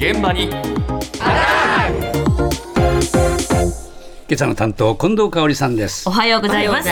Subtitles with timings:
[0.00, 0.44] 現場に。
[0.44, 0.62] 今
[4.34, 6.08] 朝の担当近藤香織さんです。
[6.08, 6.82] おはようございま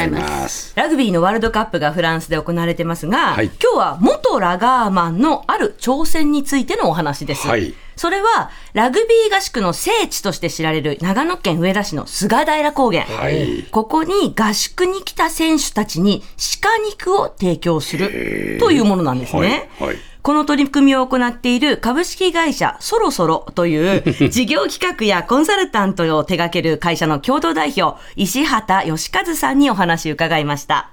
[0.46, 0.74] す。
[0.76, 3.46] ラグビーのワールドカップがフランスで行われてますが、はい。
[3.46, 7.48] 今日は元ラガーマンのある挑戦についてのお話です。
[7.48, 7.72] はい。
[7.96, 13.06] それは、ラグビー合宿の聖地として知られる長野県上田市の菅平高原。
[13.06, 13.62] はい。
[13.70, 16.22] ここに合宿に来た選手たちに
[16.60, 19.70] 鹿肉を提供するというものなんですね。
[19.80, 19.88] はい。
[19.88, 19.96] はい
[20.28, 30.92] この取り組みを行っている株式会社そろそろという 事業企画やコンサルタントを手掛ける会社の共同代表、石畑義和さんにお話を伺いました。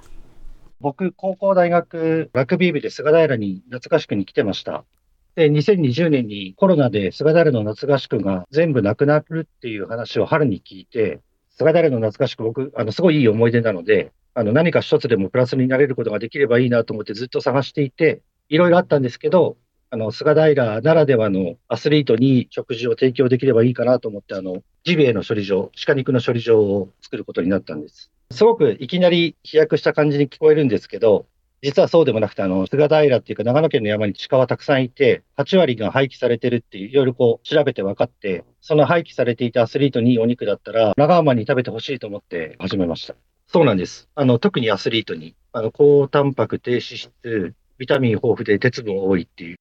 [0.80, 4.84] 僕、高校大学、ラグビー部で菅平に夏合宿に来てました。
[5.34, 19.56] で、2020年にコロナで菅平の夏合宿が全部なくなるっていう話を春に聞いて、菅平の夏合宿僕、あの、すごいいい思い出なので、あの、何か一つでもプラスになれることができればいいなと思ってずっと探していて、いろいろあったんですけど、
[19.90, 28.10] あの、菅平ならではのアスリートに食事を提供できればいいかなと思って、あの、ジビエの処理場、鹿肉の処理場を作ることになったんです。
[28.32, 31.26] すごくいきなり飛躍した感じに聞こえるんですけど、
[31.62, 43.14] 実はそうでもなくて、あの、菅平っていうか長野県の山に鹿はたくさんいて、8割が廃棄されてるっていう、いろいろこう調べて分かって、その廃棄されていたアスリートにいいお肉だったら、長浜に食べてほしいと思って始めました。
[43.46, 44.08] そうなんです。
[44.14, 49.56] あの、特にアスリートに、あの、高タンパク、低脂質、ビタミン豊富で鉄分多いっていう。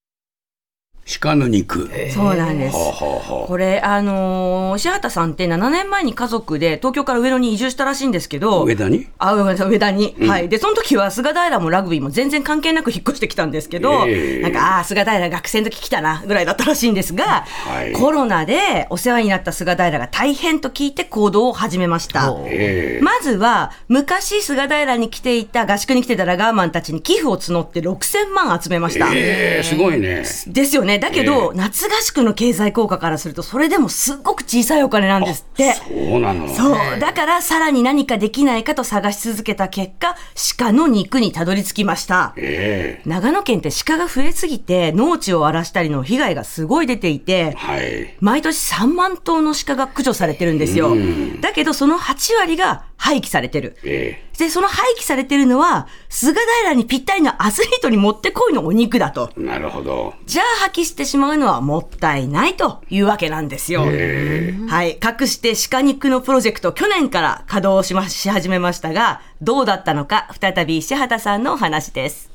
[1.08, 2.76] 鹿の肉そうなんです。
[2.76, 9.08] はあはあはあこれ、あのー石畑さんって7年前に家族で東京から上野に移住したらしいんですけど、上田に？
[9.20, 10.16] あ、ごめんなさい、上田に。
[10.28, 10.50] はい。
[10.50, 22.36] で、その時は菅平もラグビーも全然関係なく引っ越してきたんですけど、ええなんか、ああ、菅平学生の時来たな、ぐらいだったらしいんですが、はいコロナでお世話になった菅平が大変と聞いて行動を始めました。
[22.48, 29.14] ええまずは、昔菅平に来ていた、合宿に来てたラガーマンたちに寄付を募って6000万集めました。
[29.14, 30.95] ええすごいねですよね。
[31.00, 35.74] だけど、夏合宿の経済効果からすると、それでもすっごく小さいお金なんですって。
[35.74, 35.84] そ
[36.18, 37.00] うなのそう。
[37.00, 40.16] だから、さらに何かできないかと探し続けた結果、
[40.58, 42.34] 鹿の肉にたどり着きました。
[42.38, 50.96] ええ長野県って鹿が増えすぎて、農地を荒らしたりの被害がすごい出ていて、はい毎年3万頭の鹿が駆除されてるんですよ。
[51.42, 53.78] だけど、その8割が廃棄されてる。
[53.84, 59.32] えで、その廃棄されてるのは、菅平にぴったりのアスリートにもってこいのお肉だと。
[59.38, 63.82] えなるほどじゃあ破棄してしまうのはもったいないというわけなんですよ。
[63.82, 64.98] はい。
[64.98, 72.32] かくして鹿肉のプロジェクト、去年から稼働しま、し始めましたが、どうだったのか、再び石畑さんのお話です。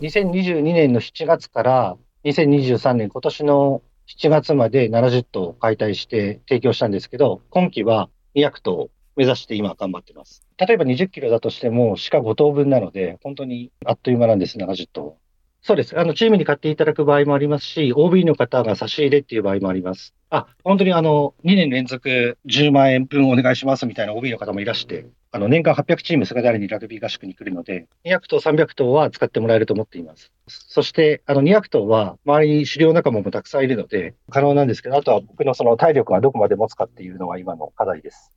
[0.00, 3.82] 2022年の7月から2023年今年の
[4.18, 10.42] 7月まで70頭解体して提供したんですけど、今期は200頭を目指して今頑張ってます。
[10.56, 15.18] 例えば20キロだとしても鹿5頭分なので、本当にあっという間なんです、70頭。
[15.60, 15.98] そうです。
[16.00, 20.14] あの、チームに買っていただく場合もありますし、OB の方が差し入れっていう場合もあります。
[20.30, 30.32] あ、本当にあの、2年連続10万円分お願いしますみたいな OB の方もいらして、あの、年間800チーム菅平にラグビー合宿に来るので、200頭、300頭は使ってもらえると思っています。
[30.48, 38.32] そして、あの、200頭は周りに狩猟仲間もたくさんいるので、可能なんですけど、あとは僕のその体力はどこまで持つかっていうのは今の課題です。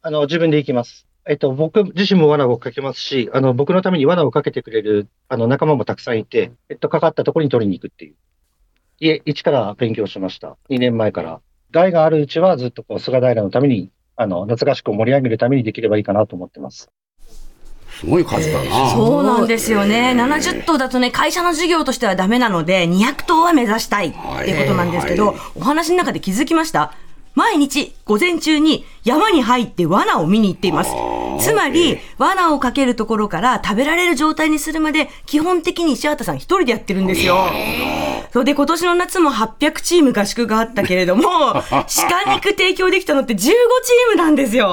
[0.00, 1.06] あの、自分で行きます。
[1.26, 8.14] えっと、僕自身も罠をかけますし、あの、僕のために罠をかけてくれる、あの、仲間もたくさんいて、えっと、かかったところに取りに行くっていう。
[9.00, 10.56] いえ、一から勉強しました。
[10.70, 11.40] 2年前から。
[11.70, 16.90] 害があるうちはずっとこう、菅平のために、あの、夏合宿を盛り上げるためにできればいいかなと思ってます。
[17.90, 20.14] すごい数だなそうなんですよね。
[20.16, 26.94] 70頭だとね、会社の事業としてはダメなので、200頭は目指したいっていうことなんですけど、はいお話の中で気づきました
[27.34, 30.90] 毎日午前中に山に入って罠を見に行っています。
[31.40, 37.48] つまり、罠をかけるところから食べられる状態にするまで、基本的に石畑さん一人でやってるんですよ。
[38.32, 41.22] そうで、今年の夏も800チーム合宿があったけれども、
[41.70, 43.54] 鹿肉提供できたのって15チー
[44.10, 44.68] ムなんですよ。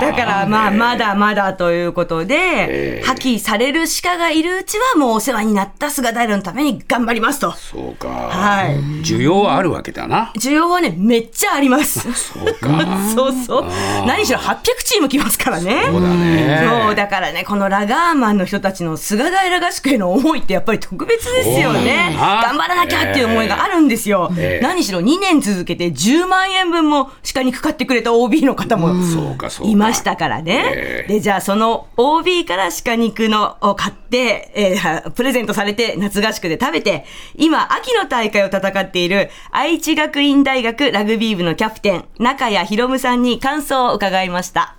[0.00, 7.52] だから、まあ、まだまだということで、破棄される鹿がいるうちは、もうお世話になった菅平のために頑張りますと。
[7.52, 8.76] そうか、はい。
[9.02, 12.00] 需要はあるわけだな需要はね、めっちゃあります。
[12.12, 13.66] そうか そうそう。
[14.06, 15.84] 何しろ800チーム来ますからね。
[15.86, 22.14] そうだねそう、だからね、このラガーマンの人たちの菅平合宿への思いってやっぱり特別ですよね。
[22.18, 24.30] 頑張らなきゃっていう思いがあるんですよ。
[24.38, 30.64] ええ何しろ2年続けて10万円分も鹿肉買ってくれた OB の方もそうかそうかいましたからね。
[30.74, 37.04] ええで、じゃあその OB から鹿肉のを買って、えープレゼントされて夏合宿で食べて、
[37.36, 44.76] 今秋の大会を戦っている愛知学院大学ラグビー部のキャプテン、中谷博夢さんに感想を伺いました。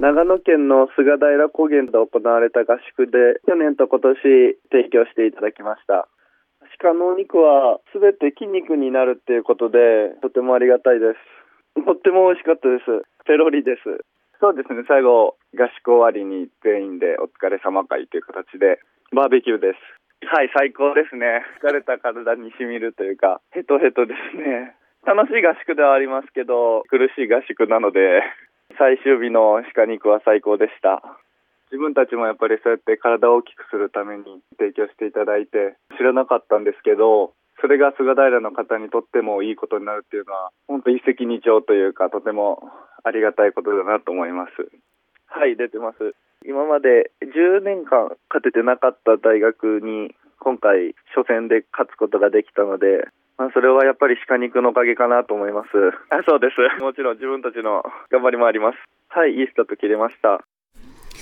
[0.00, 4.16] 長野県の菅平高原で行われた合宿で去年と今年
[4.72, 6.08] 提供していただきました
[6.80, 11.84] 鹿のお肉は全て筋肉になるっていうことで、とてもありがたいです。
[11.84, 13.06] とっても美味しかったです。
[13.24, 14.04] ペロリです。
[14.40, 18.80] そうですね、最後、合宿終わりに全員でお疲れ様会という形で、
[19.12, 19.78] バーベキューです。
[20.26, 21.44] はい、最高ですね。
[21.60, 24.74] 疲れた体に染みるというか、ヘトヘトですね。
[25.04, 28.22] 楽しい合宿ではありますけど、苦しい合宿なので、
[28.78, 31.02] 最終日の鹿肉は最高でした。
[31.70, 42.64] 自分たちもやっぱりそうやって体を大きくするために提供していただいて知らなかったんですけど、それが菅平の方にとってもいいことになるっていうのは、本当一石二鳥というか、とても
[43.04, 44.50] ありがたいことだなと思います。
[45.26, 46.16] はい、出てます。
[46.44, 53.06] 今まで10年間勝ててなかった大学に、今回初戦で勝つことができたので、
[53.36, 55.68] まあ、それはやっぱり鹿肉のおかげかなと思います。
[56.08, 56.82] あそうです。
[56.82, 58.76] もちろん自分たちの頑張りもあります。
[59.08, 60.44] はい、いいスタート切れました。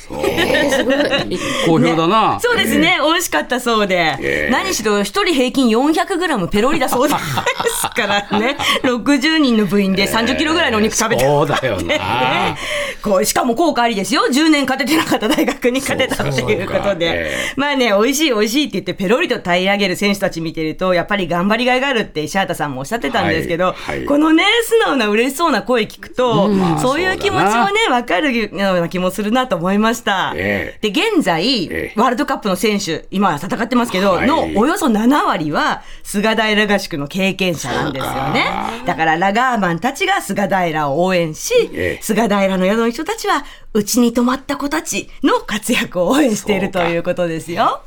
[1.67, 2.39] 好評だな。
[2.41, 11.25] そうですね、美味しかったそうで、ええ何しろ一人平均400グラムペロリだそうですからね、 60人の部員で30キロぐらいのお肉食べて。
[11.25, 12.57] そうだよな。
[13.03, 14.23] こうしかも効果ありですよ。
[14.31, 17.07] 10年勝ててなかった大学に勝てたっていうことで。
[17.11, 17.37] え。
[17.57, 23.75] まあね、美味しい美味しいって言ってペロリと平らげる選手たち見てると、やっぱり頑張りがいがあるって石畑さんもおっしゃってたんですけど、
[24.07, 26.79] このね、素直な嬉しそうな声聞くと、ん。
[26.81, 30.33] そういう気持ちもね、わかるような気もするなと思いました。
[30.37, 38.47] えで、現在、ええワールドカップの選手、今戦ってますけど、はいのおよそ7割は、菅平合宿の経験者なんですよね。
[38.87, 47.83] だから、ラガーマンたちが菅平を応援し、ええ菅平の宿の人たちは、うちに泊まった子たちの活躍を応援しているということですよ。